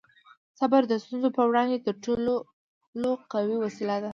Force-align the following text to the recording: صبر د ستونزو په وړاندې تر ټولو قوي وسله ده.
صبر 0.59 0.81
د 0.87 0.93
ستونزو 1.03 1.29
په 1.37 1.41
وړاندې 1.49 1.77
تر 1.85 1.95
ټولو 2.03 2.31
قوي 3.33 3.55
وسله 3.59 3.97
ده. 4.03 4.09